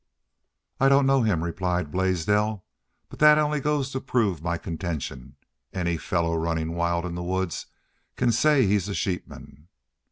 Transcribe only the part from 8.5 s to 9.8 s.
he's a sheepman."